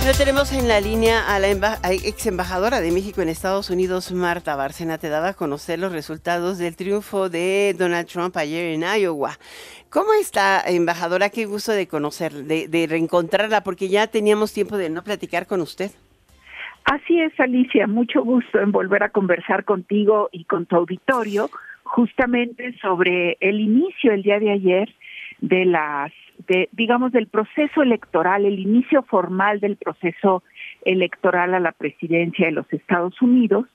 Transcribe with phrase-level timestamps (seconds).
[0.00, 4.56] Bueno, tenemos en la línea a la ex embajadora de México en Estados Unidos, Marta
[4.56, 4.96] Bárcena.
[4.96, 9.32] Te daba a conocer los resultados del triunfo de Donald Trump ayer en Iowa.
[9.90, 11.28] ¿Cómo está, embajadora?
[11.28, 15.60] Qué gusto de conocer, de, de reencontrarla, porque ya teníamos tiempo de no platicar con
[15.60, 15.90] usted.
[16.86, 17.86] Así es, Alicia.
[17.86, 21.50] Mucho gusto en volver a conversar contigo y con tu auditorio,
[21.82, 24.94] justamente sobre el inicio el día de ayer
[25.42, 26.10] de las
[26.50, 30.42] de, digamos, del proceso electoral, el inicio formal del proceso
[30.84, 33.66] electoral a la presidencia de los Estados Unidos,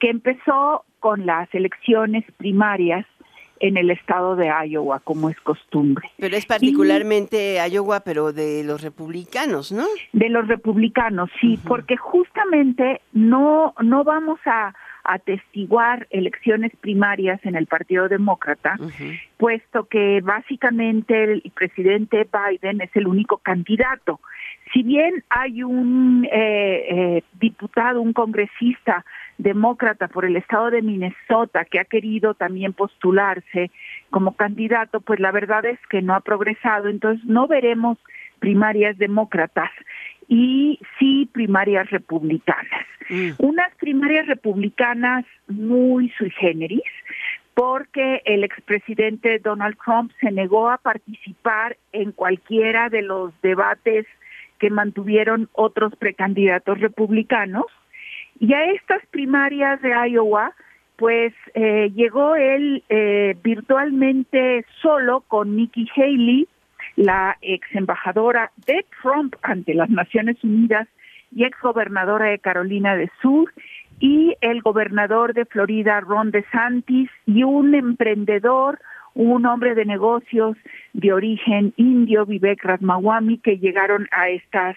[0.00, 3.04] que empezó con las elecciones primarias
[3.60, 6.08] en el estado de Iowa, como es costumbre.
[6.16, 9.84] Pero es particularmente Iowa, pero de los republicanos, ¿no?
[10.14, 14.74] De los republicanos, sí, porque justamente no, no vamos a
[15.04, 18.76] atestiguar elecciones primarias en el Partido Demócrata,
[19.36, 24.20] puesto que básicamente el presidente Biden es el único candidato.
[24.72, 29.04] Si bien hay un eh, eh, diputado, un congresista
[29.38, 33.70] demócrata por el estado de Minnesota que ha querido también postularse
[34.10, 37.98] como candidato, pues la verdad es que no ha progresado, entonces no veremos
[38.38, 39.70] primarias demócratas
[40.28, 42.86] y sí primarias republicanas.
[43.08, 43.30] Mm.
[43.38, 46.80] Unas primarias republicanas muy sui generis,
[47.52, 54.06] porque el expresidente Donald Trump se negó a participar en cualquiera de los debates
[54.58, 57.66] que mantuvieron otros precandidatos republicanos.
[58.40, 60.54] Y a estas primarias de Iowa,
[60.96, 66.48] pues eh, llegó él eh, virtualmente solo con Nikki Haley,
[66.96, 70.88] la ex embajadora de Trump ante las Naciones Unidas
[71.34, 73.52] y ex gobernadora de Carolina del Sur,
[74.00, 78.80] y el gobernador de Florida, Ron DeSantis, y un emprendedor,
[79.14, 80.56] un hombre de negocios
[80.92, 84.76] de origen indio, Vivek Ramaswamy, que llegaron a estas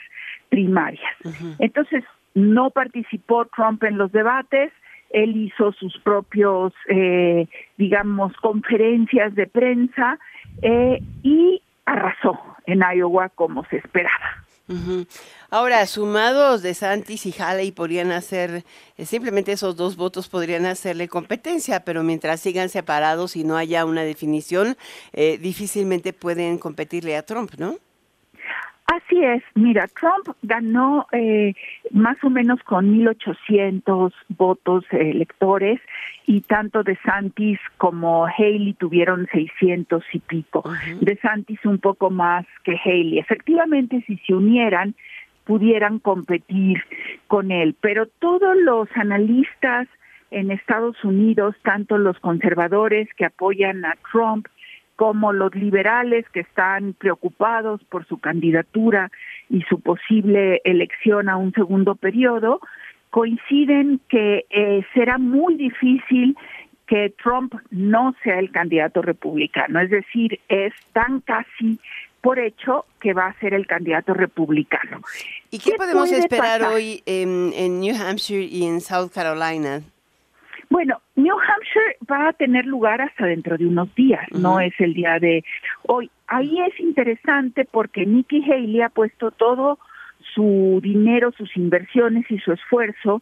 [0.49, 1.13] primarias.
[1.59, 2.03] Entonces,
[2.35, 4.71] no participó Trump en los debates,
[5.09, 7.47] él hizo sus propios, eh,
[7.77, 10.19] digamos, conferencias de prensa
[10.61, 14.46] eh, y arrasó en Iowa como se esperaba.
[15.49, 18.65] Ahora, sumados de Santis y Haley podrían hacer,
[18.97, 23.85] eh, simplemente esos dos votos podrían hacerle competencia, pero mientras sigan separados y no haya
[23.85, 24.77] una definición,
[25.13, 27.77] eh, difícilmente pueden competirle a Trump, ¿no?
[28.87, 31.53] Así es, mira, Trump ganó eh,
[31.91, 35.81] más o menos con 1.800 votos electores
[36.25, 40.63] y tanto de Santis como Haley tuvieron 600 y pico.
[41.01, 43.19] De Santis un poco más que Haley.
[43.19, 44.95] Efectivamente, si se unieran,
[45.43, 46.81] pudieran competir
[47.27, 49.87] con él, pero todos los analistas
[50.31, 54.47] en Estados Unidos, tanto los conservadores que apoyan a Trump
[54.97, 59.11] como los liberales que están preocupados por su candidatura
[59.47, 62.59] y su posible elección a un segundo periodo,
[63.11, 66.35] coinciden que eh, será muy difícil
[66.87, 71.79] que Trump no sea el candidato republicano, es decir, es tan casi
[72.21, 75.01] por hecho que va a ser el candidato republicano.
[75.51, 79.81] ¿Y qué, podemos esperar hoy en New Hampshire y en South Carolina?
[80.69, 84.93] Bueno, New Hampshire va a tener lugar hasta dentro de unos días, no es el
[84.93, 85.43] día de
[85.83, 86.11] hoy.
[86.27, 89.79] Ahí es interesante porque Nikki Haley ha puesto todo
[90.33, 93.21] su dinero, sus inversiones y su esfuerzo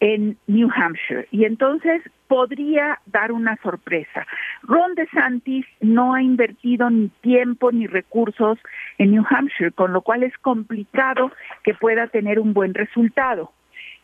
[0.00, 4.26] en New Hampshire y entonces podría dar una sorpresa.
[4.62, 8.58] Ron DeSantis no ha invertido ni tiempo ni recursos
[8.98, 13.52] en New Hampshire, con lo cual es complicado que pueda tener un buen resultado.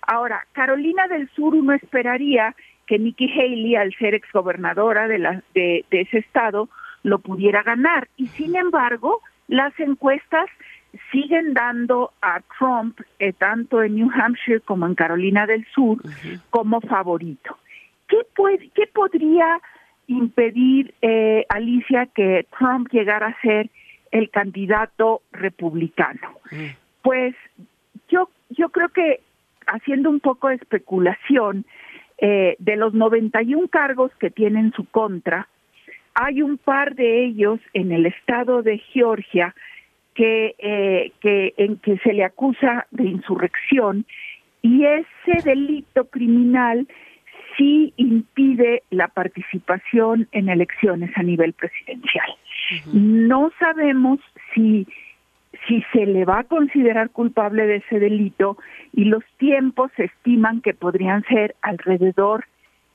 [0.06, 2.54] Ahora, Carolina del Sur uno esperaría
[2.86, 6.68] que Nikki Haley, al ser exgobernadora de, la, de, ese estado,
[7.04, 8.08] lo pudiera ganar.
[8.16, 10.46] Y sin embargo, las encuestas
[11.12, 15.98] siguen dando a Trump, eh, tanto en New Hampshire como en Carolina del Sur,
[16.50, 17.56] como favorito.
[18.08, 19.60] ¿Qué, puede, qué podría
[20.08, 23.70] impedir, eh, Alicia, que Trump llegara a ser
[24.10, 26.40] el candidato republicano?
[27.02, 27.36] Pues
[28.08, 29.20] yo, yo creo que
[29.70, 31.64] haciendo un poco de especulación,
[32.18, 35.48] eh, de los 91 cargos que tiene en su contra,
[36.14, 39.54] hay un par de ellos en el estado de Georgia
[40.14, 44.04] que, eh, que en que se le acusa de insurrección
[44.60, 46.86] y ese delito criminal
[47.56, 52.28] sí impide la participación en elecciones a nivel presidencial.
[52.92, 54.20] No sabemos
[54.54, 54.86] si
[55.70, 58.58] si se le va a considerar culpable de ese delito
[58.92, 62.46] y los tiempos se estiman que podrían ser alrededor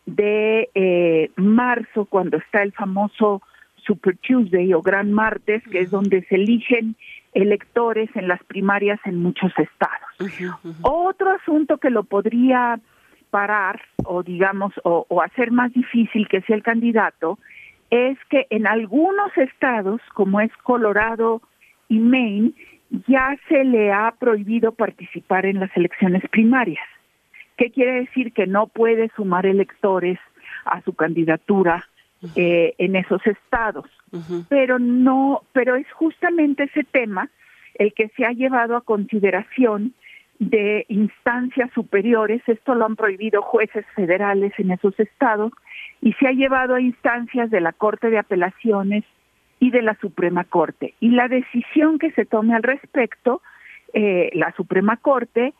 [0.05, 3.41] de eh, marzo, cuando está el famoso
[3.77, 6.97] Super Tuesday o Gran Martes, que es donde se eligen
[7.33, 10.43] electores en las primarias en muchos estados.
[10.81, 12.79] Otro asunto que lo podría
[13.29, 17.39] parar o digamos o, o hacer más difícil que sea el candidato
[17.89, 21.41] es que en algunos estados como es Colorado
[21.87, 22.51] y Maine
[23.07, 26.85] ya se le ha prohibido participar en las elecciones primarias.
[27.57, 28.33] ¿Qué quiere decir?
[28.33, 30.19] Que no puede sumar electores
[30.65, 31.87] a su candidatura
[32.35, 33.85] eh, en esos estados.
[34.49, 37.29] Pero no, pero es justamente ese tema
[37.75, 39.93] el que se ha llevado a consideración
[40.39, 45.51] de instancias superiores, esto lo han prohibido jueces federales en esos estados,
[46.01, 49.03] y se ha llevado a instancias de la Corte de Apelaciones
[49.65, 50.93] y de la Suprema Corte.
[50.99, 53.41] Y la decisión que se tome al respecto,
[53.93, 55.55] eh, la Suprema Corte,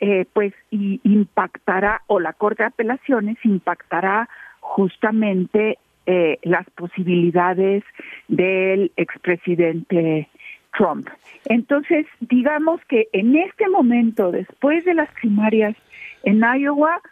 [0.00, 4.30] eh, pues y impactará, o la Corte de Apelaciones impactará
[4.60, 5.76] justamente
[6.06, 7.84] eh, las posibilidades
[8.28, 10.26] del expresidente
[10.72, 11.06] Trump.
[11.44, 15.76] Entonces, digamos que en este momento, después de las primarias
[16.22, 17.02] en Iowa,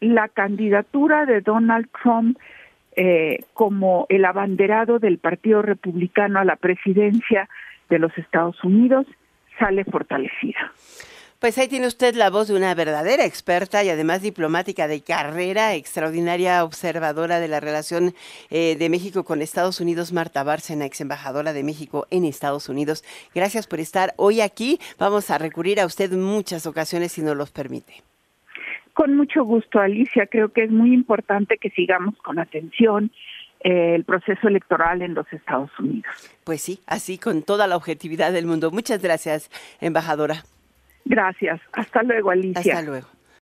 [0.00, 2.36] la candidatura de Donald Trump
[2.96, 7.48] eh, como el abanderado del Partido Republicano a la presidencia
[7.90, 9.06] de los Estados Unidos
[9.58, 10.72] sale fortalecida.
[11.44, 15.74] Pues ahí tiene usted la voz de una verdadera experta y además diplomática de carrera,
[15.74, 18.14] extraordinaria observadora de la relación
[18.48, 23.04] eh, de México con Estados Unidos, Marta Bárcena, ex embajadora de México en Estados Unidos.
[23.34, 24.80] Gracias por estar hoy aquí.
[24.98, 28.02] Vamos a recurrir a usted muchas ocasiones si nos los permite.
[28.94, 30.26] Con mucho gusto, Alicia.
[30.26, 33.10] Creo que es muy importante que sigamos con atención
[33.60, 36.12] eh, el proceso electoral en los Estados Unidos.
[36.44, 38.70] Pues sí, así con toda la objetividad del mundo.
[38.70, 39.50] Muchas gracias,
[39.80, 40.44] embajadora.
[41.04, 41.60] Gracias.
[41.72, 42.60] Hasta luego, Alicia.
[42.60, 43.08] Hasta luego.